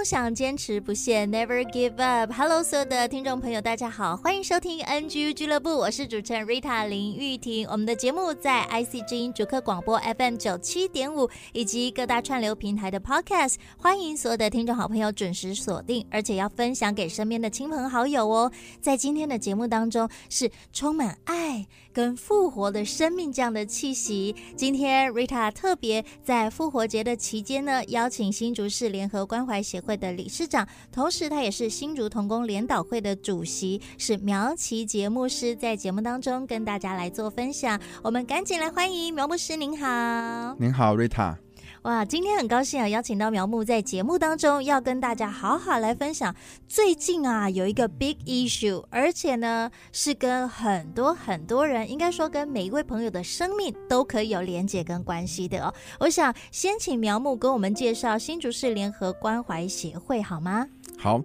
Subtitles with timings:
[0.00, 2.32] 梦想，坚持不懈，Never give up。
[2.32, 7.68] Hello，所有的听众朋友，大家好，欢迎收听 NGU 俱乐部，我是主持人 Rita 林玉婷。
[7.68, 18.50] 我们的节目在 IC 之音主客广播 FM 九七点五以及各大串流平台的 Podcast，欢迎所有的听众好朋友准时锁定，而且要分享给身边的亲朋好友哦。
[18.80, 24.34] 在今天的节目当中，是充满爱跟复活的生命这样的气息。
[24.56, 37.80] 今天 Rita 特别在复活节的期间呢，邀请新竹市联合关怀协会会的理事长，同时他也是新竹童工联导会的主席，是苗旗节目师，在节目当中跟大家来做分享。
[38.04, 40.54] 我们赶紧来欢迎苗牧师，您好。
[40.60, 41.36] 您好，瑞塔。
[41.84, 46.36] 哇，今天很高兴啊，邀请到苗木在节目当中要跟大家好好来分享。
[46.68, 55.72] 最近啊，有一个 big issue，而且呢是跟很多很多人，应该说跟每一位朋友的生命都可以有连结跟关系的哦。
[55.98, 60.68] 我想先请苗木跟我们介绍新竹市联合关怀协会好吗？
[60.98, 61.18] 好，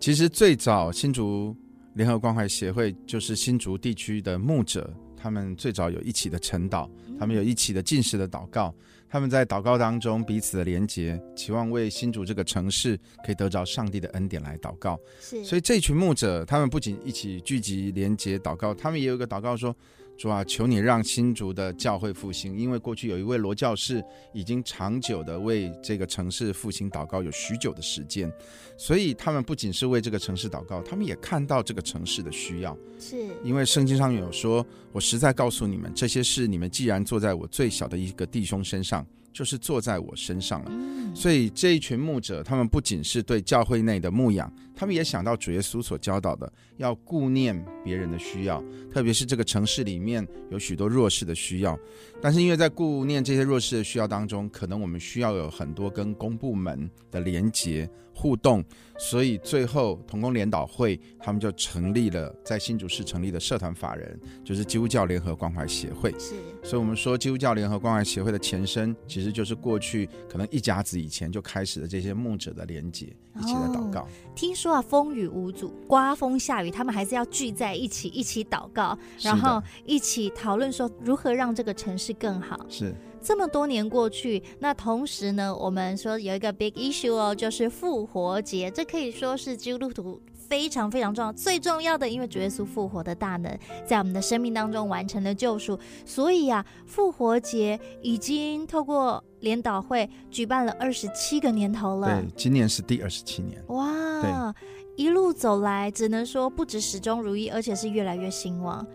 [0.00, 1.56] 其实最早新竹
[1.94, 8.74] 联合关怀协会就是新竹地区的牧者，他们最早有一起的晨祷，他们有一起的进食的祷告。
[9.12, 14.98] 他们在祷告当中彼此的连结，期望为新竹这个城市可以得着上帝的恩典来祷告。
[15.20, 19.76] 是，所以这群牧者，他们不仅一起聚集连结祷告，他们也有一个祷告说。
[20.18, 28.32] 主啊，求你让新竹的教会复兴，因为过去有一位罗教士已经长久的为这个城市复兴祷告，有许久的时间，
[28.76, 32.76] 所以他们不仅是为这个城市祷告，他们也看到这个城市的需要。
[33.00, 40.70] 是，因为圣经上有说，我实在告诉你们，这些事你们既然做在我最小的一个弟兄身上，就是坐在我身上了。
[40.70, 48.60] 嗯，所以这一群牧者，他们不仅是对教会内的牧养，他们也想到主耶稣所教导的，要顾念别人的需要，
[48.92, 51.78] 特别是这个城市里面有许多弱势的需要。
[52.20, 58.64] 但是因为在顾念这些弱势的需要当中，可能我们需要有很多跟公部门的连结互动，
[58.98, 66.10] 所以最后同工联导会他们就成立了在新竹市成立的社团法人，就是基督教联合关怀协会。
[66.18, 66.34] 是，
[66.64, 74.00] 所以我们说基督教联合关怀协会的前身，其实就是过去可能一甲子以前就开始的这些牧者的连结，一起来祷告。
[74.00, 82.58] 哦，听说啊，风雨无阻，刮风下雨，他们还是要聚在一起，一起祷告，然后一起讨论说如何让这个城市更好。
[82.68, 82.94] 是。
[83.24, 90.20] 这么多年过去，那同时呢，我们说有一个 big issue 哦，就是复活节，这可以说是基督徒
[90.52, 102.20] 非常非常重要、最重要的，因为主耶稣复活的大能在我们的生命当中完成了救赎，所以啊，复活节已经透过联导会举办了二十七个年头了。
[102.20, 103.64] 对，今年是第二十七年。
[103.68, 104.54] 哇，
[104.94, 108.86] 一路走来，只能说不止始终如一，而且是越来越兴旺。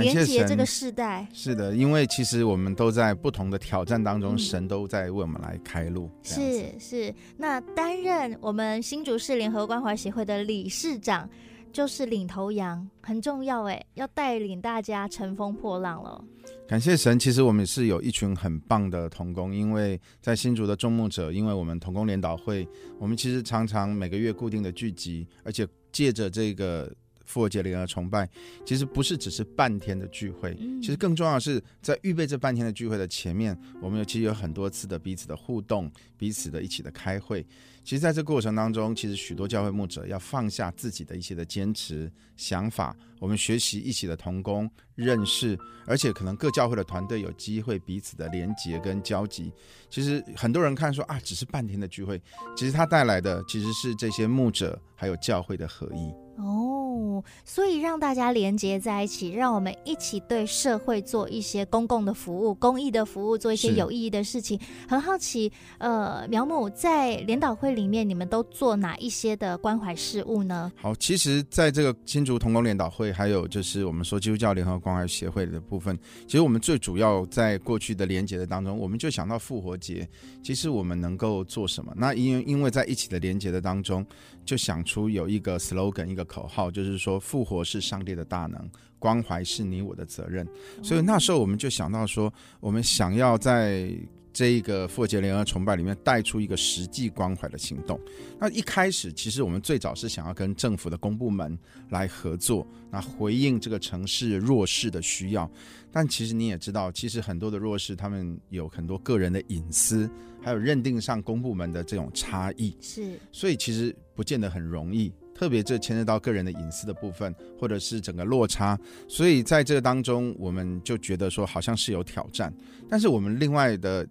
[0.00, 6.10] 连接这个世代是的，因为其实我们都在不同的挑战当中，嗯、神都在为我们来开路。
[6.22, 11.28] 是是，那担任我们新竹市联合关怀协会的理事长，
[11.72, 16.22] 就是领头羊，很重要哎，要带领大家乘风破浪了。
[16.66, 26.92] 感谢神，其实我们是有一群很棒的童工，因为在新竹的众牧者，因为我们童工联导会，我们其实常常每个月固定的聚集，而且借着这个。
[27.28, 28.26] 复活节联合崇拜，
[28.64, 37.46] 其实不是只是半天的聚会，其实更重要的是在预备这半天的聚会的前面，我们有其实有很多次的彼此的互动，彼此的一起的开会。
[37.84, 49.52] 其实在这过程当中，其实许多教会牧者要放下自己的一些的坚持想法，我们学习一起的同工认识，而且可能各教会的团队有机会彼此的连结跟交集。
[49.90, 52.20] 其实很多人看说啊，只是半天的聚会，
[52.56, 56.27] 其实它带来的其实是这些牧者还有教会的合一。
[56.38, 57.22] 哦。
[57.44, 64.58] 所以让大家连接在一起，让我们一起对社会做一些公共的服务、公益的服务，做一些有意义的事情。
[64.88, 70.70] 很好奇，呃，苗牧在联导会里面，你们都做哪一些的关怀事务呢？
[70.76, 80.08] 好，其实在这个新竹同工联导会，还有就是我们说基督教联合关怀协会的部分，其实我们最主要在过去的连接的当中，我们就想到复活节，
[80.42, 81.92] 其实我们能够做什么？
[81.96, 84.06] 那因为因为在一起的连接的当中，
[84.44, 88.70] 就想出有一个 slogan，一个口号，就是说复活是上帝的大能，
[89.00, 90.46] 关怀是你我的责任。
[90.82, 93.92] 所以那时候我们就想到说，我们想要在
[94.32, 97.98] 这一个复活节联合崇拜里面带出一个实际关怀的行动。
[98.38, 101.58] 那一开始其实我们最早是想要跟政府的公部门
[101.88, 105.50] 来合作，那回应这个城市弱势的需要。
[105.90, 110.08] 但其实你也知道，其实很多的弱势他们有很多个人的隐私。
[110.40, 122.52] 还有认定上公部门的这种差异，是，所以其实不见得很容易，特别这牵涉到个人的隐私的部分，或者是整个落差，所以在这个当中，我们就觉得说好像是有挑战，
[122.90, 124.06] 但是我们另外的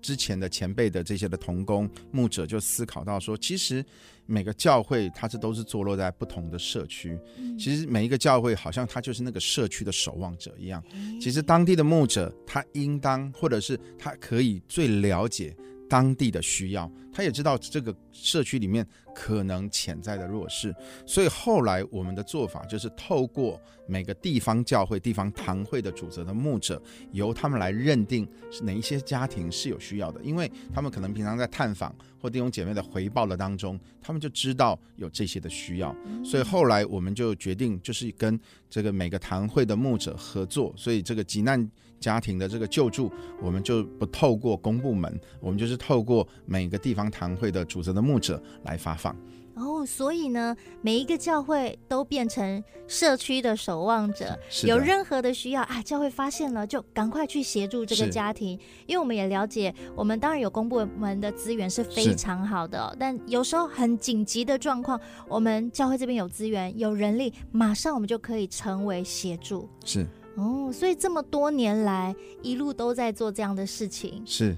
[0.00, 3.84] 之前的前辈的这些的同工牧者就思考到说，其实。
[4.24, 7.18] 每个教会，它这都是坐落在不同的社区。
[7.58, 10.82] 其实每一个教会，好像它就是那个社区的守望者一样。
[11.20, 15.54] 其实当地的牧者，他应当，或者是他可以最了解
[15.92, 20.74] 当地的需要，他也知道这个社区里面可能潜在的弱势。
[21.04, 31.94] 所以后来我们的做法就是透过每个地方教会、地方堂会的主责的牧者，由他们来认定是哪一些家庭是有需要的，因为他们可能平常在探访。
[32.18, 35.92] 或弟兄姐妹的回报的当中，他们就知道有这些的需要，
[36.24, 38.38] 所以后来我们就决定，就是跟
[38.70, 41.68] 这个每个堂会的牧者合作，所以这个急难
[42.02, 43.10] 家庭的这个救助，
[43.40, 49.16] 我们就不透过公部门，我们就是透过每个地方堂会的主责的牧者来发放。
[49.54, 58.58] 哦，所以呢，每一个教会都变成社区的守望者，有任何的需要啊，教会发现了就赶快去协助这个家庭。
[58.86, 69.68] 因为我们也了解，我们当然有公部门的资源是非常好的哦，但有时候很紧急的状况，我们教会这边有资源、有人力，马上我们就可以成为协助。
[69.84, 70.06] 是
[70.36, 74.22] 哦，所以这么多年来一路都在做这样的事情。
[74.24, 74.56] 是。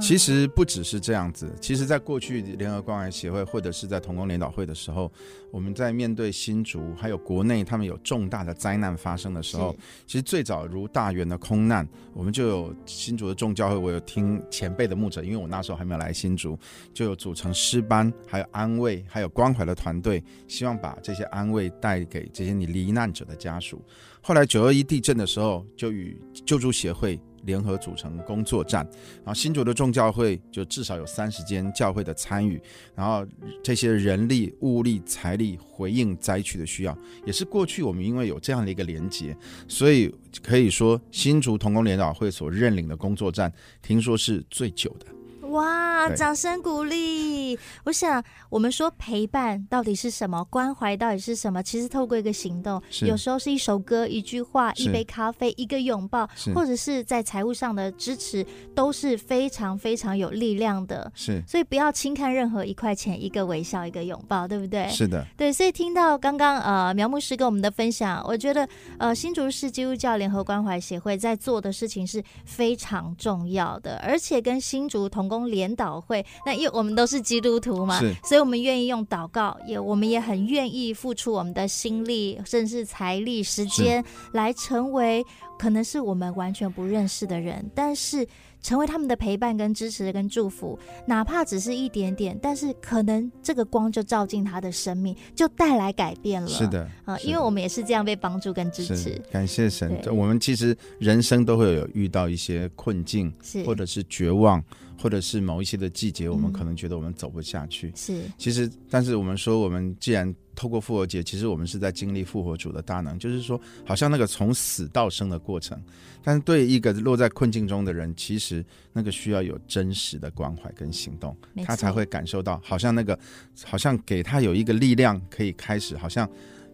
[0.00, 5.10] 其实不只是这样子，其实，在过去联合关怀协会或者是在同工联导会的时候，
[5.50, 9.74] 我们在面对新竹还有国内他们有重大的灾难发生的时候，
[10.06, 16.58] 其实最早如大园的空难，我们就有新竹的众教会，我有听前辈的牧者，因为我那时候还没有来新竹，
[16.92, 23.82] 就有组成师班，还有安慰，还有关怀的团队，希望把这些安慰带给这些你罹难者的家属。
[24.20, 27.18] 后来九二一地震的时候，就与救助协会。
[27.44, 28.84] 联合组成工作站，
[29.16, 32.60] 然后新竹的众教会就至少有三十间教会的参与，
[32.94, 33.26] 然后
[33.62, 39.36] 这些人力、物力、财力回应灾区的需要，也是过去我们因为有这样的一个连接，
[39.68, 43.52] 所以可以说新竹同工联导会所认领的工作站，
[43.82, 45.06] 听说是最久的。
[45.50, 46.08] 哇！
[46.10, 47.58] 掌声鼓励。
[47.84, 50.44] 我想，我们说陪伴到底是什么？
[50.44, 51.62] 关怀到底是什么？
[51.62, 58.44] 其实透过一个行动，有时候是一首歌、一句话、一杯咖啡、一个拥抱，或者是在财务上的支持，
[58.74, 61.10] 都是非常非常有力量的。
[61.14, 64.88] 是，所以不要轻看任何一块钱、一个微笑、一个拥抱，对不对？
[64.88, 65.52] 是的，对。
[65.52, 68.68] 所以听到刚刚呃苗牧师跟我们的分享，我觉得
[68.98, 85.24] 呃新竹市基督教联合关怀协会在做的事情是非常重要的，而且跟新竹同工联导会，那因为我们都是基督徒嘛，所以我们愿意用祷告，也我们也很愿意付出我们的心力，甚至财力、时间，来成为
[85.58, 88.26] 可能是我们完全不认识的人，但是
[88.62, 96.48] 成为他们的陪伴、跟支持、跟祝福，哪怕只是一点点，但是可能这个光就照进他的生命，就带来改变了。
[96.48, 99.20] 是的，啊，因为我们也是这样被帮助跟支持。
[99.30, 104.62] 感谢神，我们其实人生都会有遇到一些困境，是或者是绝望。
[105.02, 107.90] 或者是某一些的季节，我们可能觉得我们走不下去。
[107.96, 115.82] 是，其实，但是我们说，我们既然透过复活节，其实我们是在经历复活主的大能，就是说，好像那个从死到生的过程。
[116.22, 118.62] 但是，对一个落在困境中的人，其实
[118.92, 123.18] 那个需要有真实的关怀跟行动，他才会感受到，好像那个，
[123.64, 126.28] 好像给他有一个力量，可以开始，好像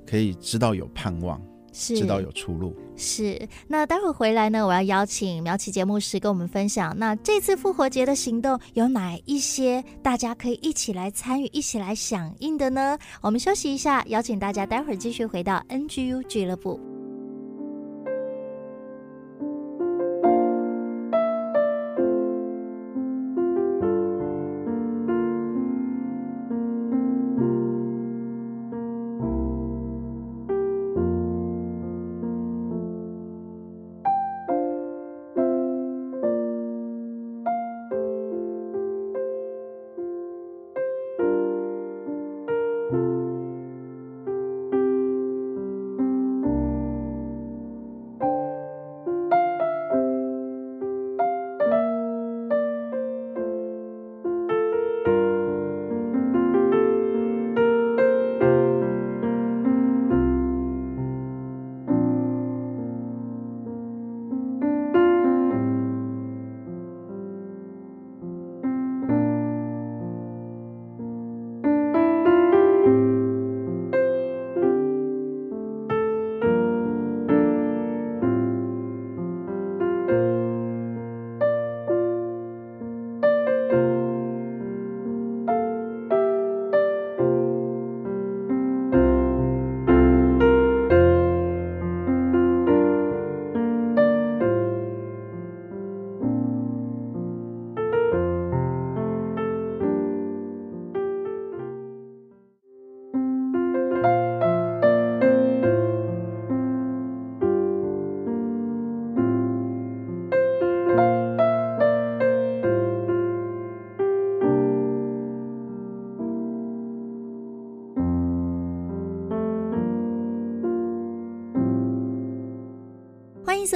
[0.05, 1.41] 可以知道有盼望。
[1.79, 2.75] 是知道有出路。
[2.97, 12.99] 是，那待会回来呢，我要邀请苗琪节目师跟我们分享，那这次复活节的行动有哪一些大家可以一起来参与、一起来响应的呢？
[13.21, 16.96] 我们休息一下，邀请大家待会儿继续回到 NGU 俱乐部。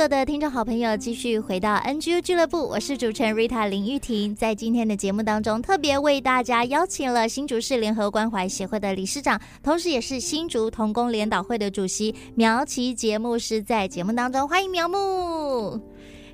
[0.09, 4.35] 的听众好朋友继续回到 NGU 俱乐部，我是主持人 Rita 林玉婷。
[4.35, 15.81] 在今天的节目当中，特别为大家邀请了新竹市联合关怀协会的理事长，同时也是新竹童工联导会的主席苗琪节目师，在节目当中欢迎苗木。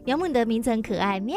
[0.04, 1.36] 苗木，你的名字很可爱，喵。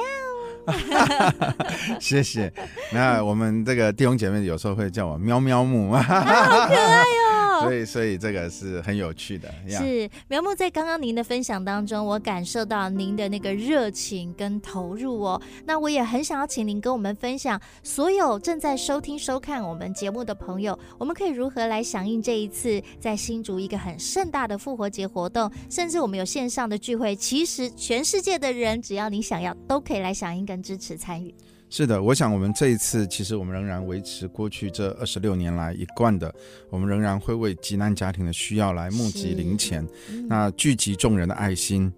[1.99, 2.53] 谢谢。
[2.93, 7.18] 那我们这个弟兄姐妹有时候会叫我喵喵木 啊，好可爱哟、哦。
[7.63, 9.53] 所以，所以这个是很有趣的。
[9.67, 15.41] 是苗木在刚刚您的分享当中，我感受到您的那个热情跟投入哦。
[15.65, 27.15] 那我也很想要请您跟我们分享，所有正在收听收看我们节目的朋友，我们可以如何来响应这一次在新竹一个很盛大的复活节活动，甚至我们有线上的聚会。
[27.15, 31.33] 其实全世界的人，只要你想要，都可以来响应跟支持参与。
[31.69, 36.33] 是的，我想我们这一次，其实我们仍然维持过去这二十六年来一贯的，
[36.71, 41.93] 我们仍然会为急难家庭的需要来募集零钱，嗯、那聚集众人的爱心，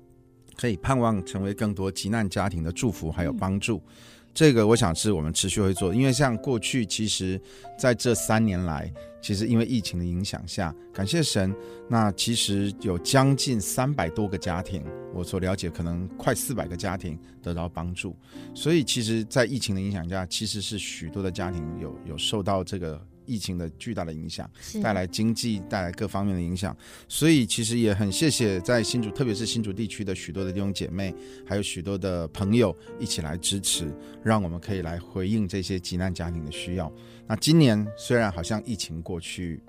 [0.57, 3.77] 可以盼望成为更多急难家庭的祝福还有帮助。
[3.77, 3.93] 嗯、
[4.33, 7.39] 这个我想是我们持续会做，因为像过去，其实
[7.79, 8.91] 在这三年来。
[9.21, 11.55] 其实因为疫情的影响下，感谢神，
[11.87, 18.15] 那其实有将近三百多个家庭，我所了解可能快四百个家庭得到帮助。
[18.55, 24.49] 所以其实，在疫情的影响下，其实是许多的家庭有有受到这个疫情的巨大的影响，
[24.81, 26.75] 带来经济带来各方面的影响。
[27.07, 31.13] 所以其实也很谢谢在新竹，特别是新竹地区的许多的弟兄姐妹，
[31.45, 36.91] 还有许多的朋友一起来支持，让我们可以来回应这些急难家庭的需要。
[37.27, 39.61] 那今年虽然好像疫情过去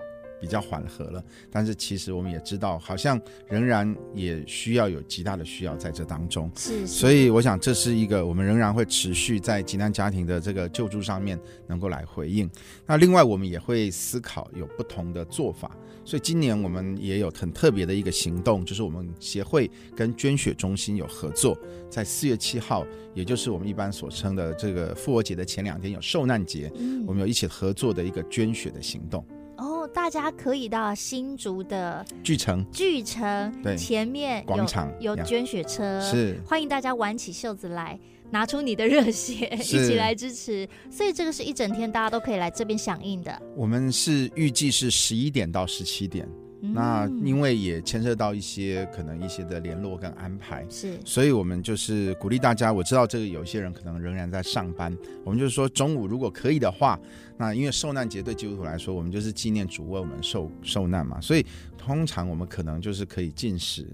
[0.43, 6.51] 比较缓和了，但是其实我们也知道，好像仍然也需要有极大的需要在这当中。
[6.53, 12.49] 是，是，所以我想这是一个我们仍然会持续在急难家庭的这个救助上面能够来回应。
[12.85, 15.71] 那另外我们也会思考有不同的做法。
[16.05, 21.57] 所以今年我们也有很特别的一个行动，就是我们协会跟捐血中心有合作，
[21.89, 29.25] 在四月七号，也就是我们一般所称的这个复活节的前两天，有受难节，嗯、我们有一起合作的一个捐血的行动。
[29.63, 37.97] 哦，大家可以到新竹的巨城，巨城对前面广场有捐血车，是欢迎大家挽起袖子来。
[38.29, 40.67] 拿出你的热血， 一起来支持。
[40.89, 43.41] 所以这个是一整天，大家都可以来这边响应的。
[43.55, 46.27] 我们是预计是十一点到十七点。
[46.65, 52.71] 嗯、那因为也牵涉到一些可能一些的联络跟安排，是，所以我们就是鼓励大家。
[52.71, 56.97] 我知道这个有些人可能仍然在上班，我们就是说中午如果可以的话，
[57.37, 61.45] 那因为受难节对基督徒来说，我们就是纪念主为我们受受难嘛，所以
[61.77, 63.85] 通常我们可能就是可以进食。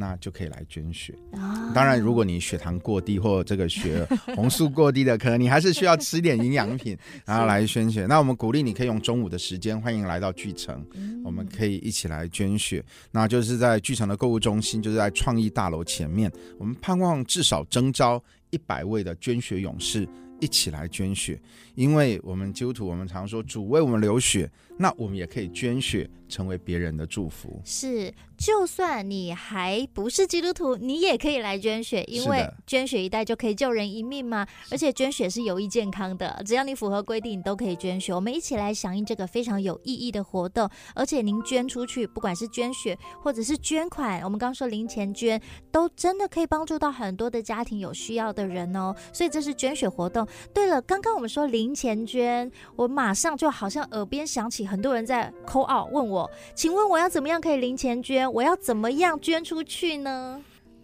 [0.00, 1.14] 那就可以来捐血。
[1.74, 4.04] 当然，如果你血糖过低或这个血
[4.34, 8.06] 红素过低的，可能你还是需要吃点营养品，然后来捐血。
[8.06, 10.82] 那我们鼓励你可以用中午的时间，欢迎来到巨城，
[11.22, 12.82] 我们可以一起来捐血。
[13.10, 16.32] 那就是在巨城的购物中心，就是在创意大楼前面。
[16.58, 20.08] 我们盼望至少征召一百位的捐血勇士
[20.40, 21.38] 一起来捐血，
[21.80, 26.06] 因为我们基督徒，我们常说主为我们流血，那我们也可以捐血。
[26.30, 34.46] 成为别人的祝福是，就算你还不是基督徒，你也可以来捐血，因为捐血一袋就可以救人一命嘛。
[34.70, 38.14] 而且捐血是有益健康的，只要你符合规定，你都可以捐血。
[38.14, 40.70] 我们一起来响应这个非常有意义的活动。
[40.94, 48.94] 而且您捐出去，不管是捐血或者是捐款，我们刚刚说零钱捐，都真的可以帮助到很多的家庭有需要的人哦。
[49.12, 50.24] 所以这是捐血活动。
[50.54, 56.30] 对了，刚刚我们说零钱捐，我马上就好像耳边响起很多人在 call out 问我。
[56.54, 58.30] 请问我要怎么样可以零钱捐？
[58.32, 60.40] 我要怎么样捐出去呢？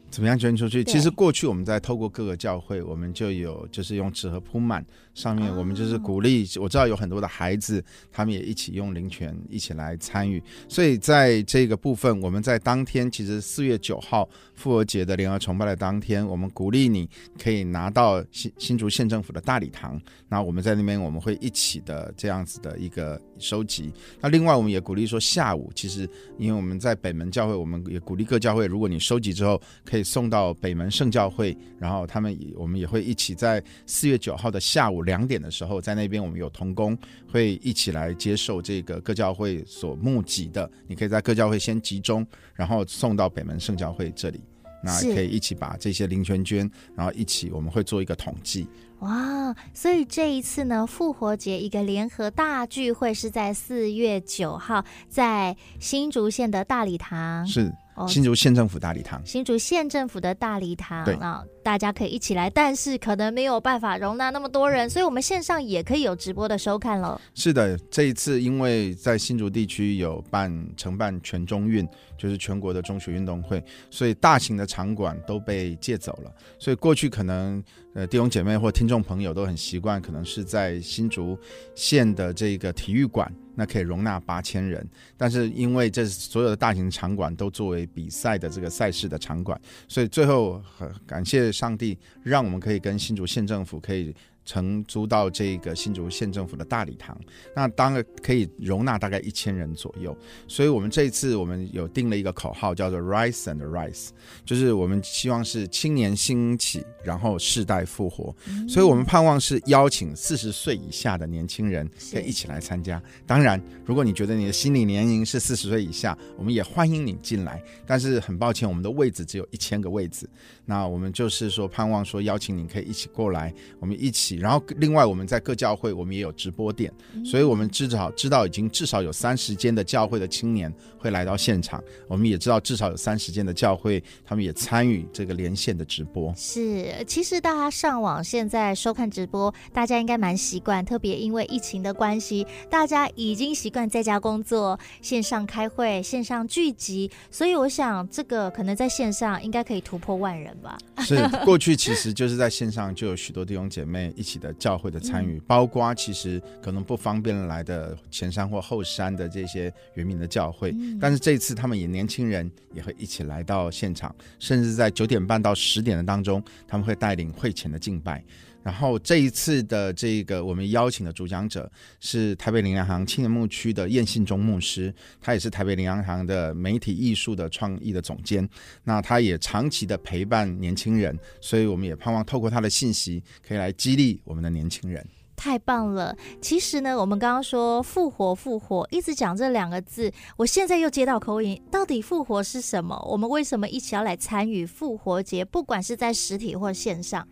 [0.09, 0.85] 怎么样捐出去？
[0.85, 4.85] 其实过去我们在透过各个教会，我们就有就是用纸盒铺满。
[5.16, 7.82] 上面我们就是鼓励，我知道有很多的孩子，
[8.12, 17.08] 他们也一起用灵泉一起来参与，所以在这个部分，我们在当天，其实四月九号复活节的联合崇拜的当天，我们鼓励你
[17.42, 23.90] 可以拿到新新竹县政府的大礼堂，那我们在那边我们会一起的这样子的一个收集。
[24.20, 26.06] 那另外我们也鼓励说，下午其实
[26.37, 35.05] 因为我们在北门教会，我们也鼓励各教会，如果你收集之后可以送到北门圣教会，然后他们也我们也会一起在四月九号的下午。
[35.06, 36.94] 两点的时候，在那边我们有同工
[37.32, 40.70] 会一起来接受这个各教会所募集的。
[40.86, 44.40] 你可以在各教会先集中，然后送到北门圣教会这里，
[44.82, 48.66] 那可以一起把这些零钱捐，然后一起我们会做一个统计。
[48.98, 57.46] 哇，所以这一次呢，复活节一个联合大聚会是在四月九号，在新竹县的大礼堂。
[57.46, 57.72] 是。
[57.97, 67.21] 哦，新竹县政府大礼堂，新竹县政府的大礼堂啊，大家可以一起来，但是可能没有办法容纳那么多人，所以我们线上也可以有直播的收看了。
[67.35, 77.62] 是的，这一次因为在新竹地区有办承办全中运，就是全国的中学运动会，所以大型的场馆都被借走了，所以过去可能
[77.94, 81.38] 呃弟兄姐妹或听众朋友都很习惯，可能是在新竹
[81.75, 83.32] 县的这个体育馆。
[83.58, 89.58] 那可以容纳八千人，但是因为这所有的大型场馆都作为比赛的这个赛事的场馆，
[89.88, 94.14] 所以最后很感谢上帝，让我们可以跟新竹县政府可以。
[94.47, 97.19] 承租到这个新竹县政府的大礼堂，
[97.55, 100.17] 那当然可以容纳大概一千人左右。
[100.47, 104.11] 所以，我们这一次我们有定了一个口号，叫做 “Rise and Rise”，
[104.45, 108.35] 就是我们希望是青年兴起，然后世代复活。
[108.69, 113.03] 所以我们盼望是邀请四十岁以下的年轻人可以一起来参加。
[113.26, 117.61] 当然，如果你觉得你的心理年龄是四十岁以下，我们也欢迎你进来。
[117.85, 120.29] 但是很抱歉，我们的位置只有一千个位置。
[120.65, 124.36] 那我们就是说，盼望说邀请你可以一起过来，我们一起。
[124.38, 126.93] 然后，另外我们在各教会，我们也有直播点，
[127.25, 131.82] 所以我们至少知道已经至少有三十间的教会的青年会来到现场。
[132.08, 136.32] 我们也知道至少有三十间的教会，他们也参与这个连线的直播。
[136.37, 140.84] 是，其实大家上网现在收看直播，大家应该蛮习惯。
[140.84, 150.78] 特别因为疫情的关系，大家已经习惯在家工作、线上开会、线上聚集，所以我想这个可能在线上应该可以突破万人吧。
[150.99, 168.25] 是，过去其实就是在线上就有许多弟兄姐妹一起的教会的参与，包括其实可能不方便来的前山或后山的这些原民的教会，但是这一次他们也年轻人也会一起来到现场，甚至在九点半到十点的当中，他们会带领会前的敬拜。
[168.67, 178.49] 然后这一次的这个我们邀请的主讲者是台北灵粮堂青年牧区的燕信忠牧师，他也是台北灵粮堂的媒体艺术的创意的总监。
[178.83, 185.07] 那他也长期的陪伴年轻人，所以我们也盼望透过他的信息，可以来激励我们的年轻人。
[185.37, 186.17] 太棒了！
[186.43, 193.00] 其实呢，我们刚刚说复活，复活，一直讲这两个字，我现在又接到口音，到底复活是什么？
[193.09, 195.45] 我们为什么一起要来参与复活节？
[195.45, 197.29] 不管是在实体或线上。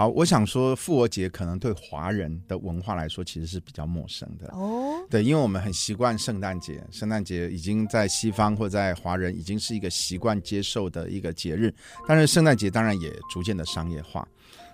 [0.00, 4.94] 好，我想说复活节可能对华人的文化来说其实是比较陌生的哦。
[5.10, 11.70] 对，因为我们很习惯圣诞节，圣诞节已经在西方或在华人已经是一个习惯接受的一个节日，
[12.08, 14.26] 但是圣诞节当然也逐渐的商业化。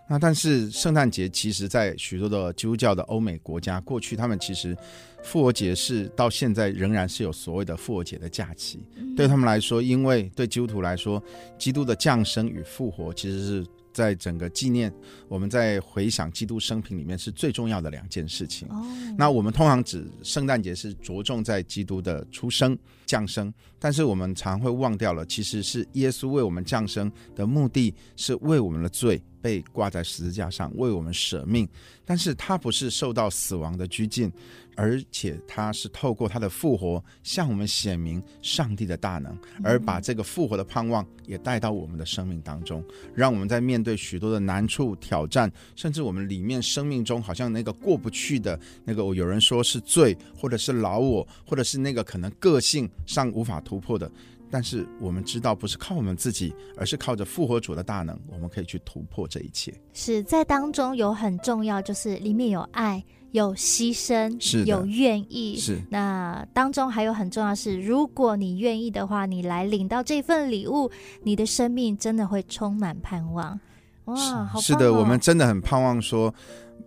[0.09, 4.77] 那但是圣诞节其实，在许多的基督教的欧美国家，过去他们其实
[5.25, 8.79] 复活节是到现在仍然是有所谓的复活节的假期。
[9.17, 11.21] 对他们来说，因为对基督徒来说，
[11.59, 13.67] 基督的降生与复活其实是。
[13.97, 14.93] 在整个纪念，
[15.27, 18.69] 我们在回想基督生平里面是最重要的两件事情。
[18.69, 18.85] Oh.
[19.17, 29.23] 那我们通常指圣诞节是着重在基督的出生、降生，但是我们常会忘掉了，其实是耶稣为我们降生的目的是为我们的罪。
[29.47, 31.69] 被挂在十字架上为我们舍命，
[32.05, 34.29] 但是他不是受到死亡的拘禁，
[34.75, 54.11] 而且他是透过他的复活向我们显明上帝的大能，而把这个复活的盼望也带到我们的生命当中，让我们在面对许多的难处挑战，甚至我们里面生命中好像那个过不去的那个，有人说是罪，或者是老我，或者是那个可能个性上无法突破的。
[54.51, 59.75] 但是我们知道，不是靠我们自己，而是靠着复活主的大能，我们可以去突破这一切。
[59.93, 65.57] 是在当中有很重要，就是里面有爱，有牺牲，是有愿意。
[65.57, 70.91] 是那当中还有很重要是，如果你愿意的话，你来领到这份礼物，
[71.23, 73.59] 你的生命真的会充满盼望。
[74.05, 74.63] 哇，好哦！
[74.63, 76.33] 是的，我们真的很盼望说。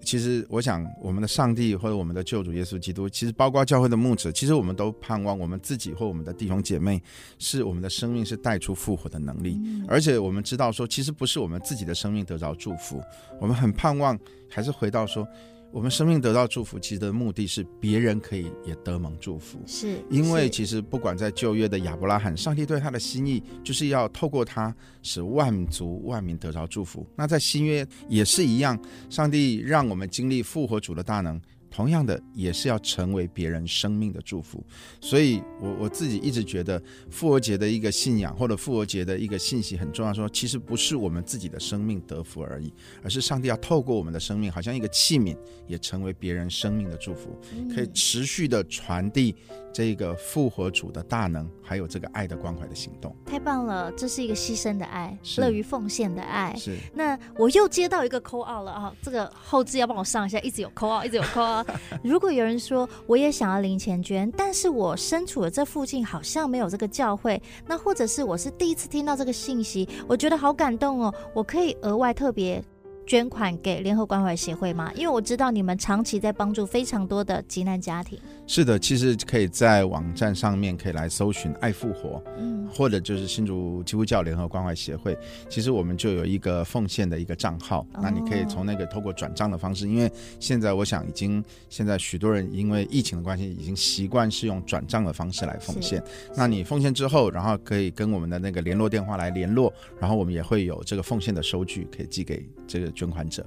[0.02, 7.02] 其实，我想，我们的上帝或者我们的救主耶稣基督，其实包括教会的牧者，其实我们都盼望我们自己或我们的弟兄姐妹，
[7.38, 13.02] 是我们的生命是带出复活的能力，而且我们知道说，其实不是我们自己的生命得着祝福，
[13.40, 14.18] 我们很盼望
[14.50, 15.28] 还是回到说。
[15.72, 19.60] 我们生命得到祝福，其实的目的是别人可以也得蒙祝福。
[19.68, 27.06] 是，因为其实不管在旧约的亚伯拉罕，上帝对他的心意就是要透过他使万族万民得着祝福。
[27.16, 28.80] 那在新约也是一样，
[29.10, 31.40] 上帝让我们经历复活主的大能。
[31.72, 34.64] 同样的，也是要成为别人生命的祝福，
[35.02, 36.80] 所以我我自己一直觉得
[37.10, 40.20] 复活节的一个信仰或者复活节的一个信息很重要说。
[40.20, 45.34] 说其实不是我们自己的生命得福而已，而是上帝要透过我们的生命，好像一个器皿，
[45.66, 47.30] 也成为别人生命的祝福，
[47.74, 49.34] 可以持续的传递
[49.72, 53.16] 这个复活主的大能，还有这个爱的关怀的行动。
[53.26, 56.54] 太棒了，这是一个牺牲的爱，乐于奉献的爱。
[56.58, 56.76] 是。
[56.94, 61.59] 那我又接到一个 call out 了啊，这个后置要帮我上一下，一直有 call out，一直有 call out。
[62.04, 72.64] 如果有人说我也想要零钱捐，但是我身处的这附近好像没有这个教会，那或者是我是第一次听到这个信息，我觉得好感动哦，我可以额外特别。
[73.10, 74.92] 捐款给联合关怀协会吗？
[74.94, 78.20] 因为我知道你们长期在帮助非常多的急难家庭。
[78.46, 85.18] 是的，其实可以在网站上面可以来搜寻“爱复活”，嗯，或者就是新竹基督教联合关怀协会。
[85.50, 96.00] 其实我们就有一个奉献的一个账号，哦、那你可以从那个透过转账的方式，因为现在我想已经现在许多人因为疫情的关系，已经习惯是用转账的方式来奉献。
[96.36, 102.94] 那你奉献之后，然后可以跟我们的那个联络电话来联络，然后我们也会有这个奉献的收据可以寄给这个。
[103.00, 103.46] 捐款者。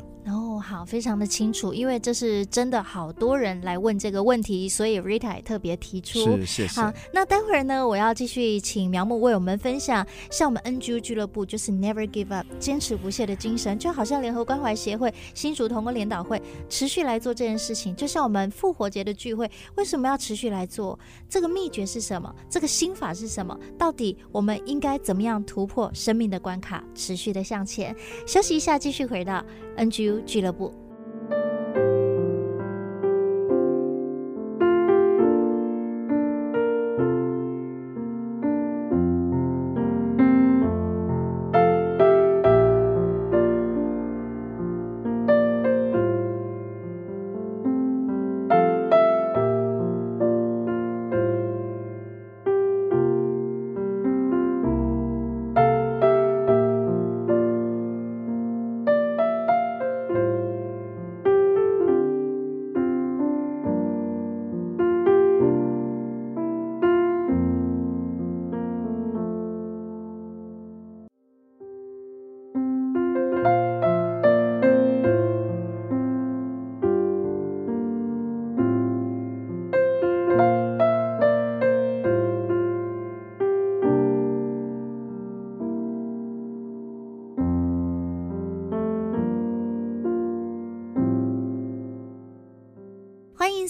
[0.59, 6.19] 好，非常的清楚，因为这是真的好多人来问这个问题，所以 Rita 也特别提出。
[6.37, 6.81] 是，谢谢。
[6.81, 20.99] 好，那待会儿呢，我要继续请苗木为我们分享，像我们 NGU 俱乐部就是 Never Give Up，坚持不懈的精神，就好像联合关怀协会、新竹同工联导会持续来做这件事情，就像我们复活节的聚会，为什么要持续来做？
[21.29, 22.35] 这个秘诀是什么？
[22.51, 23.59] 这个心法是什么？
[23.79, 27.95] 到底我们应该怎么样突破生命的关卡，持续的向前？
[28.27, 29.45] 休息一下，继续回到
[29.77, 30.82] NGU 俱乐部。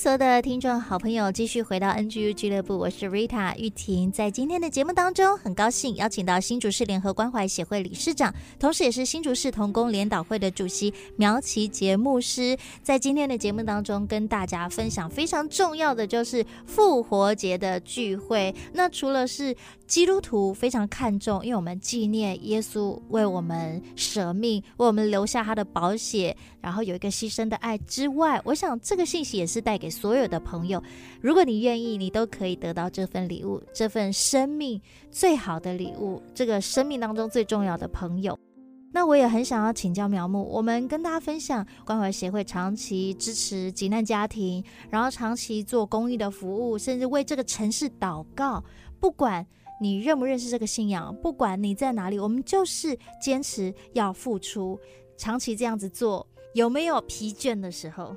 [0.03, 4.11] 所有的听众好朋友，继续回到 NGU 俱乐部，我是 Rita 玉婷。
[4.11, 18.53] 在今天的节目当中，很高兴邀请到新竹市联合关怀协会理事长，同时也是新竹市童工联导会的主席苗启杰牧师，在今天的节目当中跟大家分享非常重要的，就是复活节的聚会。
[18.73, 19.55] 那除了是
[19.87, 30.83] 基督徒非常看重，因为我们纪念耶稣为我们舍命，为我们留下他的宝血，然后有一个牺牲的爱之外，我想这个信息也是带给所有的朋友，
[31.21, 38.37] 如果你愿意，你都可以得到这份礼物，这份生命最好的礼物，这个生命当中最重要的朋友。
[38.95, 48.63] 那我也很想要请教苗木，我们跟大家分享关怀协会长期支持急难家庭，然后长期做公益的服务，甚至为这个城市祷告。
[49.01, 49.47] 不管
[49.81, 54.79] 你认不认识这个信仰，不管你在哪里，我们就是坚持要付出，
[55.17, 58.15] 长期这样子做，有没有疲倦的时候？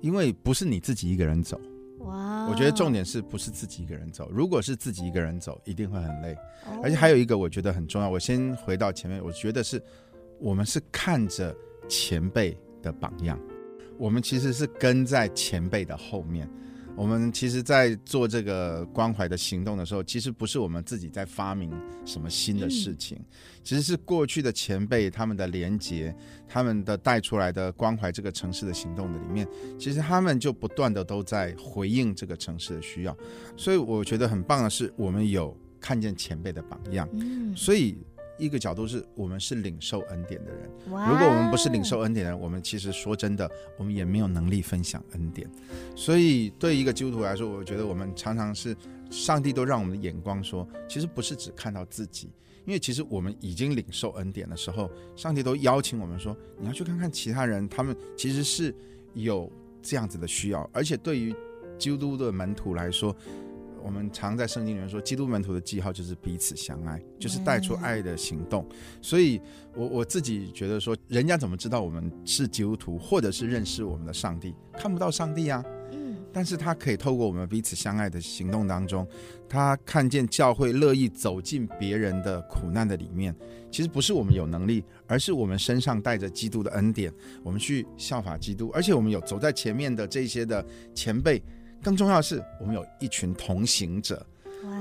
[0.00, 1.60] 因为不是你自己一个人走，
[2.00, 2.46] 哇！
[2.48, 4.28] 我觉得重点是不是自己一个人走？
[4.32, 6.36] 如果是自己一个人走，一定会很累。
[6.82, 9.82] 而且还有一个我觉得很重要，我先回到前面，我觉得是
[10.38, 11.54] 我们是看着
[11.88, 13.38] 前辈的榜样，
[13.96, 16.48] 我们其实是跟在前辈的后面。
[16.98, 21.70] 我们其实，在做这个关怀的行动的时候，其实不是我们自己在发明
[22.04, 23.16] 什么新的事情，
[23.62, 26.12] 其实是过去的前辈他们的连结，
[26.48, 29.46] 他们的带出来的关怀这个城市的行动的里面，
[29.78, 33.16] 其实他们就不断的都在回应这个城市的需要，
[33.56, 37.54] 所以我觉得很棒的是，我们有看见前辈的榜样，嗯。
[37.56, 37.96] 所以。
[38.38, 45.50] 一个角度是我们是领受恩典的人，如果我们不是领受恩典的人，我们其实说真的，我们也没有能力分享恩典。
[45.96, 48.76] 所以对一个基督徒来说，我觉得我们常常是
[49.10, 52.30] 上帝都让我们的眼光说，其实不是只看到自己，
[52.64, 58.74] 因为其实我们已经领受恩典的时候，上帝都邀请我们说，你要去看看其他人，他们其实是
[59.14, 59.50] 有
[59.82, 61.34] 这样子的需要，而且对于
[61.76, 63.14] 基督的门徒来说。
[63.82, 68.66] 我们常在圣经里面说，基督门徒的记号就是彼此相爱，就是带出爱的行动。
[69.00, 69.40] 所以
[69.74, 74.54] 我我自己觉得说，人家怎么知道我们是基督徒，或者是认识我们的上帝？
[74.72, 75.64] 看不到上帝啊。
[75.92, 76.16] 嗯。
[76.30, 79.06] 但是他可以透过我们彼此相爱的行动当中，
[79.48, 83.34] 他看见教会乐意走进别人的苦难的里面。
[83.70, 87.12] 其实不是我们有能力，而是我们身上带着基督的恩典，
[87.42, 90.64] 我们去效法基督，而且我们有走在前面的这些的
[90.94, 91.42] 前辈。
[91.82, 94.24] 更重要的是，我们有一群同行者，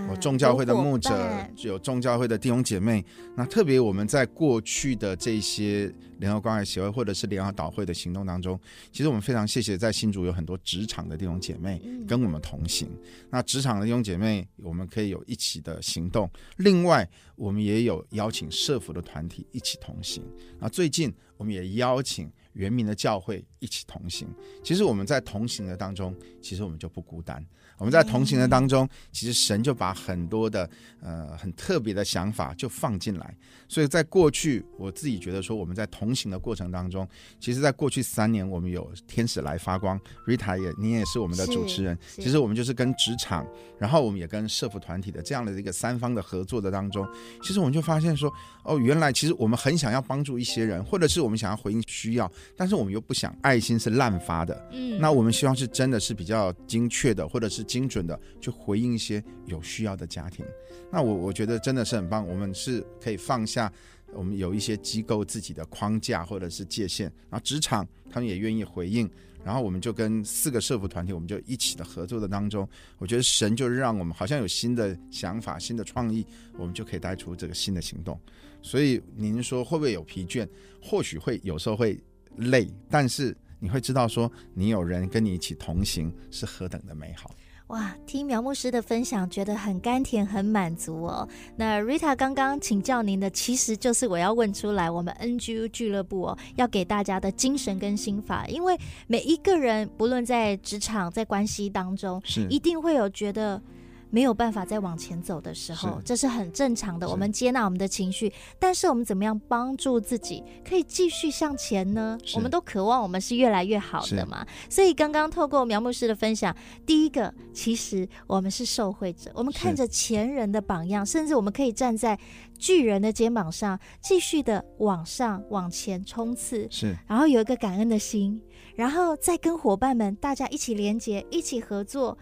[0.09, 1.11] 我众教会的牧者，
[1.57, 3.05] 有，有众教会的弟兄姐妹。
[3.35, 8.59] 那特别我们在过去的这些联合关爱协会或者是联合导会的行动当中，
[8.91, 12.89] 其实我们非常谢谢在新竹有很多职场的弟兄姐妹跟我们同行。
[12.91, 16.29] 嗯、那职场的弟兄姐妹，我们可以有一起的行动。
[16.57, 20.23] 另外，我们也有邀请社服的团体一起同行。
[20.59, 22.27] 那最近我们也邀请
[22.57, 24.27] 原民的教会一起同行。
[24.63, 27.45] 其实我们在同行的当中，其实我们就不孤单。
[27.77, 30.67] 我们在同行的当中，其实神就把很多的
[30.99, 33.37] 呃很特别的想法就放进来。
[33.67, 37.07] 所以在过去，我自己觉得说，我们在同行的过程当中，
[37.39, 41.95] 其实在过去三年，我们有天使来发光，Rita 也你也是我们的主持人。
[42.15, 43.45] 其实我们就是跟职场，
[43.77, 47.07] 然后我们也跟社服团体的这样的一个三方的合作的当中，
[47.43, 54.69] 其实我们就发现说，哦，原来其实我们很想要帮助一些人，或者是我们想要回应需要，但是我们又不想爱心是滥发的。
[54.71, 57.67] 嗯，那我们希望是真的是比较精确的，或者是。
[57.67, 60.45] 精准的去回应一些有需要的家庭，
[60.89, 62.25] 那我我觉得真的是很棒。
[62.25, 63.69] 我们是可以放下
[64.13, 69.07] 我们有一些机构自己的框架或者是界限，然后职场他们也愿意回应，
[69.43, 72.67] 然后我们就跟四个社服团体，我们就一起的合作的当中，
[72.99, 76.25] 我觉得神就让我们好像有新的想法、新的创意，
[76.57, 78.17] 我们就可以带出这个新的行动。
[78.61, 80.47] 所以您说会不会有疲倦？
[80.81, 81.99] 或许会有时候会
[82.37, 87.29] 累，但是你会知道说你有人跟你一起同行是何等的美好。
[87.67, 91.27] 哇，听苗牧师的分享，觉得很甘甜，很满足哦。
[91.57, 98.47] 那 Rita 刚刚请教您的，其实就是我要问出来，我们 NGU 俱乐部哦，要给大家的精神跟心法。
[98.47, 103.61] 因为每一个人，不论在职场、在关系当中，是一定会有觉得。
[104.09, 107.09] 没有办法再往前走的时候，是这是很正常的。
[107.09, 112.17] 我们接纳我们的情绪，但是我们怎么样帮助自己可以继续向前呢？
[112.35, 114.45] 我们都渴望我们是越来越好的嘛。
[114.69, 122.17] 所以刚刚透过苗牧师的分享，第一个，其实我们是受惠者，我们看着前人的榜样，甚至我们可以站在
[122.57, 126.67] 巨人的肩膀上，继续的往上往前冲刺。
[126.69, 128.41] 是，然后有一个感恩的心，
[128.75, 132.17] 然后再跟伙伴们大家一起连结，一起合作。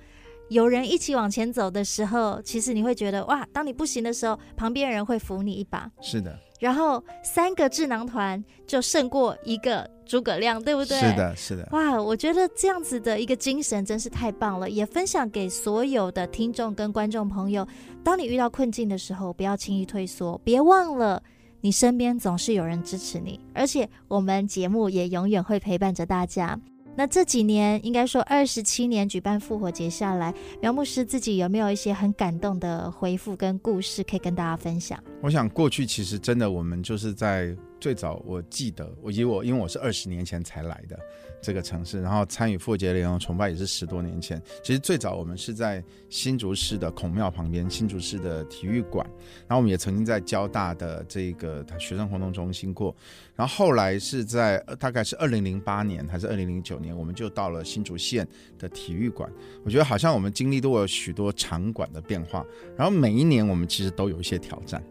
[0.50, 5.90] 有人一起往前走的时候，其实你会觉得哇，当你不行的时候，旁边人会扶你一把。
[6.02, 6.38] 是的。
[6.60, 10.98] 然后三个智囊团就胜过一个诸葛亮，对不对？
[10.98, 11.68] 是的，是的。
[11.74, 17.68] 哇，我觉得这样子的一个精神真是太棒了，也分享给所有的听众跟观众朋友。
[18.04, 21.22] 当你遇到困境的时候，不要轻易退缩，别忘了
[21.60, 26.58] 你身边总是有人支持你，而且我们节目也永远会陪伴着大家。
[26.98, 34.98] 那这几年，应该说二十七年举办复活节下来，苗牧师自己有没有一些很感动的回复跟故事可以跟大家分享？
[35.22, 37.56] 我想过去其实真的，我们就是在
[37.86, 40.98] 最早，我记得我以我因为我是二十年前才来的。
[41.40, 44.42] 这个城市，然后参与复活节联合崇拜也是十多年前。
[44.64, 49.06] 其实最早我们是在新竹市的孔庙旁边，新竹市的体育馆。
[49.42, 52.96] 然后我们也曾经在交大的这个学生活动中心过。
[53.36, 59.32] 然后后来是在大概是二零零八年还是二零零九年，我们就到了新竹县的体育馆。
[59.64, 62.44] 我觉得好像我们经历过许多场馆的变化。
[62.76, 64.84] 然后每一年我们其实都有一些挑战。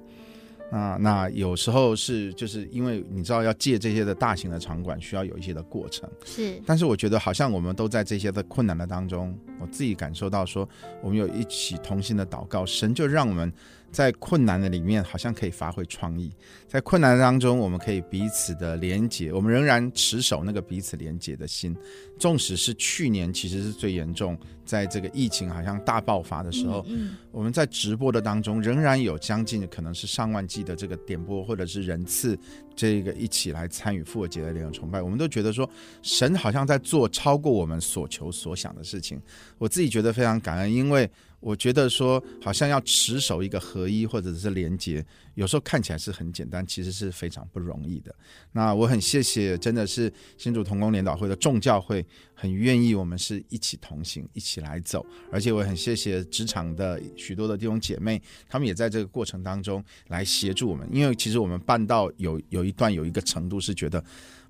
[0.71, 6.09] 啊，那有时候是就是因为你知道要借这些的大型的场馆，需要有一些的过程。
[6.25, 10.69] 是，但是我觉得好像我们都在这些的困难的当中，我自己感受到说，
[11.03, 13.53] 我们有一起同心的祷告，神就让我们。
[13.95, 16.33] 在困难的里面，好像可以发挥创意。
[16.67, 21.75] 在困难当中，我们可以彼此的连结，我们仍然持守那个彼此连结的心。
[22.19, 32.37] 纵使是去年，其实是最严重，在这个疫情好像大爆发的时候，嗯嗯、我们在直播的当中，仍然有将近可能是上万计的这个点播或者是人次，
[32.75, 35.01] 这个一起来参与复活节的联合崇拜。
[35.01, 35.69] 我们都觉得说，
[36.03, 39.21] 神好像在做超过我们所求所想的事情。
[39.57, 41.09] 我自己觉得非常感恩，因为。
[41.45, 45.05] 我觉得说，好像要持守一个合一或者是连结，
[45.35, 48.15] 有时候看起来是很简单，其实是非常不容易的。
[48.53, 52.03] 那我很谢谢，真的是新竹同工联导会的众教会，
[52.35, 55.05] 很愿意我们是一起同行，一起来走。
[55.31, 60.89] 而且我很谢谢职场的许多的弟兄姐妹，他们也在这个过程当中来协助我们。
[60.91, 64.03] 因为其实我们办到有有一段有一个程度是觉得。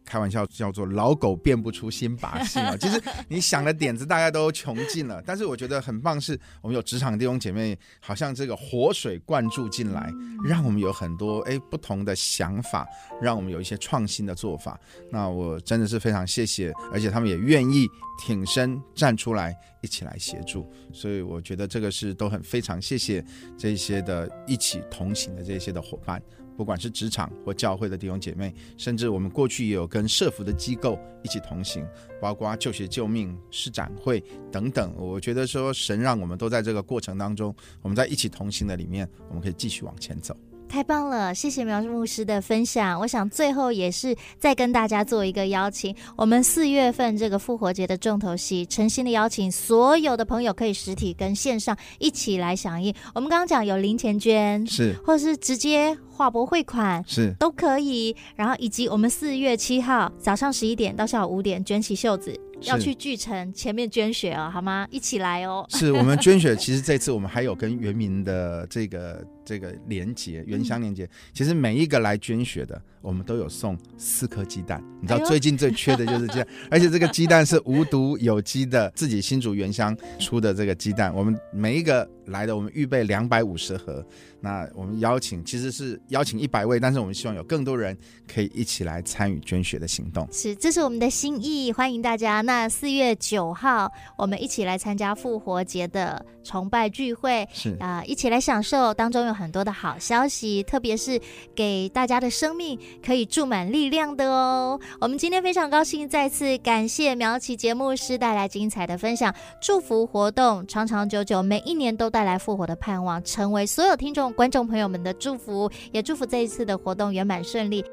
[0.05, 2.77] 开玩笑叫做老狗变不出新把戏啊！
[2.79, 10.13] 其实你想的点子大家都穷尽了，但是我觉得很棒，是我们有职场弟兄姐妹，好像这个活水灌注进来，
[10.45, 12.87] 让我们有很多哎不同的想法，
[13.21, 14.79] 让我们有一些创新的做法。
[15.11, 17.89] 那我真的是非常谢谢，而且他们也愿意
[18.19, 23.25] 挺身站出来一起来协助，所以我觉得这个是都很非常谢谢
[23.57, 26.23] 这些的一起同行的这些的伙伴。
[26.57, 31.87] 不管是职场或教会的弟兄姐妹，甚至我们过去也有跟社福的机构一起同行，
[32.21, 34.95] 包括救学救命、施展会等等。
[34.97, 40.37] 我觉得说，神让我们都在这个过程当中，我们在一起同行的里面，我们可以继续往前走。
[40.75, 42.99] 太棒了，谢谢苗牧师的分享。
[42.99, 52.93] 我想最后也是再跟大家做一个邀请，我们四月份这个复活节的重头戏，诚心的邀请所有的朋友可以实体跟线上一起来响应。
[53.15, 58.17] 我们刚刚讲有零钱捐，是，或是直接划拨汇款，是，都可以。
[58.35, 62.37] 然后以及我们四月七号早上十一点到下午五点，卷起袖子。
[62.63, 64.89] 要去巨城前面捐血哦，好吗？
[64.91, 65.67] 一起来哦！
[65.69, 71.09] 是我们捐血， 其实这次我们还有跟原民的这个这个连接，原乡连结。
[71.33, 74.83] 其实每一个来捐血的，我们都有送四颗鸡蛋。
[75.01, 81.15] 你知道最近最缺的就是这样， 而且这个鸡蛋是无毒有机的，自己新竹原乡出的这个鸡蛋。
[81.15, 84.05] 我们每一个来的，我们预备两百五十盒。
[84.41, 87.97] 那我们邀请其实是邀请一百位，但是我们希望有更多人
[88.31, 90.29] 可以一起来参与捐血的行动。
[90.31, 92.43] 是，这是我们的心意，欢迎大家。
[92.43, 101.19] 那四月九号，我们一起来参加复活节的崇拜聚会，是啊、呃，一起来享受当中有很多的好消息，特别是
[101.55, 104.79] 给大家的生命可以注满力量的哦。
[105.01, 114.33] 我们今天非常高兴，再次感谢苗琪节目师带来精彩的分享，祝福活动长长久久，每一年都带来复活的盼望，成为所有听众。
[114.35, 117.85] 观众朋友们的祝福，也祝福这一次的活动圆满顺利。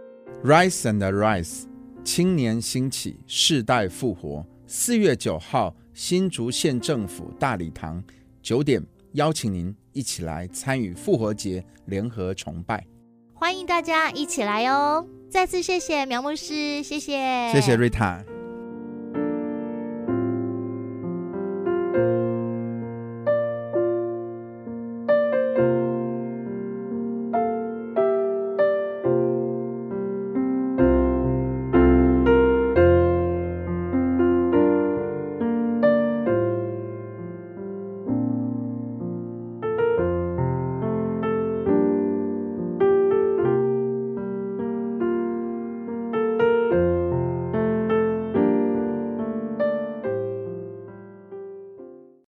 [0.43, 1.63] Rise and Arise，
[2.03, 4.45] 青年兴起，世代复活。
[4.67, 8.03] 四月九号，新竹县政府大礼堂
[8.43, 8.79] 九点，
[9.13, 12.85] 邀请您一起来参与复活节联合崇拜。
[13.33, 15.03] 欢迎大家一起来哦！
[15.31, 18.23] 再次谢谢苗牧师，谢谢，谢谢瑞塔。